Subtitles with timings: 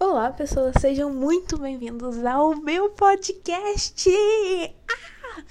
[0.00, 4.08] Olá, pessoas, sejam muito bem-vindos ao meu podcast!
[4.88, 5.42] Ah!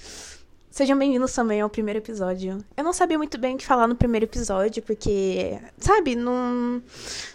[0.70, 2.64] Sejam bem-vindos também ao primeiro episódio.
[2.74, 6.80] Eu não sabia muito bem o que falar no primeiro episódio, porque, sabe, não,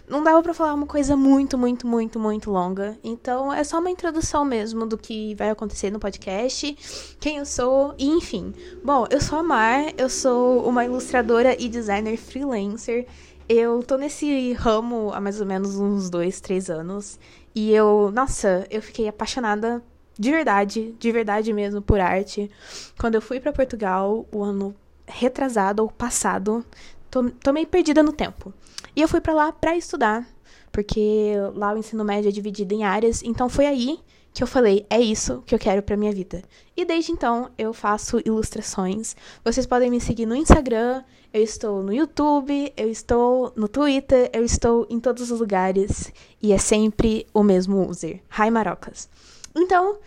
[0.08, 2.98] não dava pra falar uma coisa muito, muito, muito, muito longa.
[3.04, 7.94] Então é só uma introdução mesmo do que vai acontecer no podcast, quem eu sou
[7.96, 8.52] e enfim.
[8.82, 13.06] Bom, eu sou a Mar, eu sou uma ilustradora e designer freelancer.
[13.48, 17.18] Eu tô nesse ramo há mais ou menos uns dois, três anos.
[17.54, 19.82] E eu, nossa, eu fiquei apaixonada
[20.18, 22.50] de verdade, de verdade mesmo, por arte.
[22.98, 24.74] Quando eu fui para Portugal, o ano
[25.06, 26.64] retrasado ou passado,
[27.10, 28.52] tô, tô meio perdida no tempo.
[28.96, 30.26] E eu fui para lá para estudar,
[30.72, 33.98] porque lá o ensino médio é dividido em áreas, então foi aí
[34.34, 36.42] que eu falei, é isso que eu quero para minha vida.
[36.76, 39.14] E desde então eu faço ilustrações.
[39.44, 44.44] Vocês podem me seguir no Instagram, eu estou no YouTube, eu estou no Twitter, eu
[44.44, 46.12] estou em todos os lugares
[46.42, 49.08] e é sempre o mesmo user, Rai Marocas.
[49.54, 49.98] Então,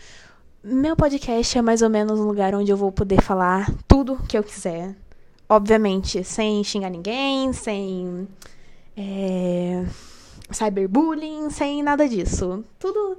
[0.61, 4.37] meu podcast é mais ou menos um lugar onde eu vou poder falar tudo que
[4.37, 4.93] eu quiser.
[5.47, 8.27] Obviamente, sem xingar ninguém, sem
[8.97, 9.85] é,
[10.51, 12.65] cyberbullying, sem nada disso.
[12.77, 13.15] Tudo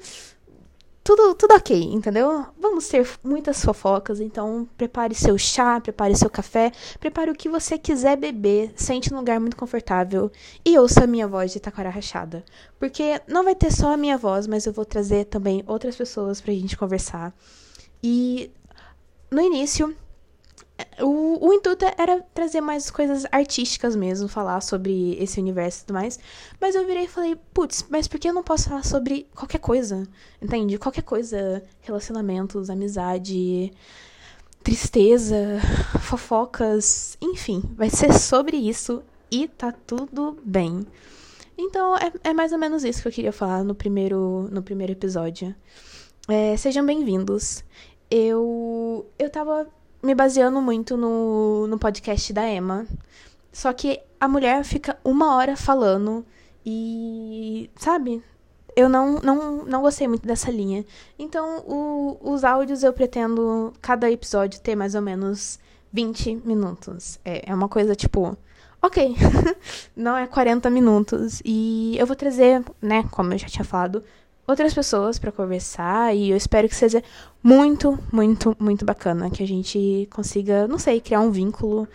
[1.09, 2.45] tudo, tudo ok, entendeu?
[2.61, 6.71] Vamos ter muitas fofocas, então prepare seu chá, prepare seu café,
[7.01, 10.31] prepare o que você quiser beber, sente num lugar muito confortável
[10.63, 12.45] e ouça a minha voz de taquara rachada.
[12.79, 16.43] Porque não vai ter só a minha voz, mas eu vou trazer também outras pessoas
[16.43, 17.33] pra gente conversar.
[18.03, 18.51] E
[19.31, 19.97] no início
[21.41, 26.19] o, intuito era trazer mais coisas artísticas mesmo, falar sobre esse universo e tudo mais.
[26.61, 29.59] Mas eu virei e falei, putz, mas por que eu não posso falar sobre qualquer
[29.59, 30.07] coisa?
[30.41, 30.79] Entende?
[30.79, 31.63] Qualquer coisa.
[31.81, 33.73] Relacionamentos, amizade,
[34.63, 35.61] tristeza,
[36.01, 37.63] fofocas, enfim.
[37.75, 40.87] Vai ser sobre isso e tá tudo bem.
[41.57, 44.93] Então é, é mais ou menos isso que eu queria falar no primeiro, no primeiro
[44.93, 45.55] episódio.
[46.29, 47.65] É, sejam bem-vindos.
[48.11, 49.69] Eu, eu tava
[50.03, 52.87] me baseando muito no, no podcast da Emma.
[53.53, 56.25] Só que a mulher fica uma hora falando
[56.65, 57.71] e.
[57.77, 58.23] Sabe?
[58.77, 60.85] Eu não, não, não gostei muito dessa linha.
[61.19, 65.59] Então, o, os áudios eu pretendo, cada episódio, ter mais ou menos
[65.93, 67.19] 20 minutos.
[67.25, 68.37] É, é uma coisa tipo.
[68.81, 69.17] Ok,
[69.97, 71.43] não é 40 minutos.
[71.45, 74.05] E eu vou trazer, né, como eu já tinha falado,
[74.49, 77.03] outras pessoas para conversar e eu espero que seja
[77.43, 81.87] muito, muito, muito bacana, que a gente consiga, não sei, criar um vínculo.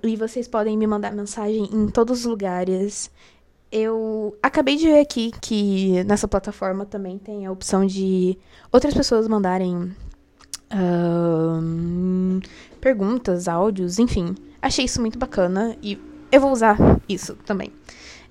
[0.00, 3.10] E vocês podem me mandar mensagem em todos os lugares.
[3.70, 8.38] Eu acabei de ver aqui que nessa plataforma também tem a opção de
[8.70, 9.92] outras pessoas mandarem
[10.72, 12.40] uh,
[12.80, 14.36] perguntas, áudios, enfim.
[14.62, 15.98] Achei isso muito bacana e
[16.30, 17.72] eu vou usar isso também.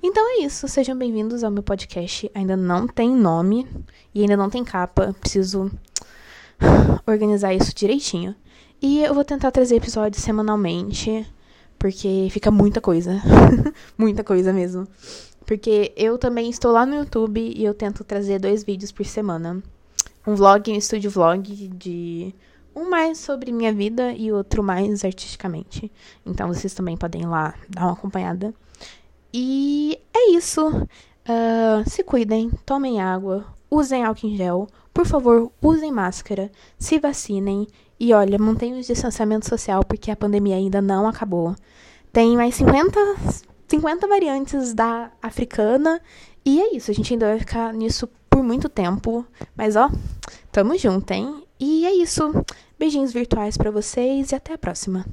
[0.01, 2.29] Então é isso, sejam bem-vindos ao meu podcast.
[2.33, 3.67] Ainda não tem nome
[4.13, 5.71] e ainda não tem capa, preciso
[7.05, 8.35] organizar isso direitinho.
[8.79, 11.25] E eu vou tentar trazer episódios semanalmente,
[11.79, 13.19] porque fica muita coisa.
[13.97, 14.87] muita coisa mesmo.
[15.47, 19.63] Porque eu também estou lá no YouTube e eu tento trazer dois vídeos por semana.
[20.27, 22.35] Um vlog, um estúdio vlog de
[22.75, 25.91] um mais sobre minha vida e outro mais artisticamente.
[26.23, 28.53] Então vocês também podem ir lá dar uma acompanhada.
[29.33, 30.67] E é isso.
[30.67, 36.49] Uh, se cuidem, tomem água, usem álcool em gel, por favor, usem máscara,
[36.79, 37.67] se vacinem
[37.99, 41.55] e olha, mantenham o distanciamento social porque a pandemia ainda não acabou.
[42.13, 42.99] Tem mais 50,
[43.67, 46.01] 50 variantes da africana
[46.45, 49.89] e é isso, a gente ainda vai ficar nisso por muito tempo, mas ó,
[50.51, 51.43] tamo junto, hein?
[51.59, 52.31] E é isso.
[52.77, 55.05] Beijinhos virtuais para vocês e até a próxima.